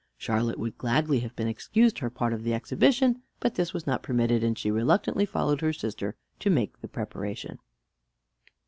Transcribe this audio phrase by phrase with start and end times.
[0.17, 4.01] Charlotte would gladly have been excused her part of the exhibition; but this was not
[4.01, 7.59] permitted; and she reluctantly followed her sister to make the preparation.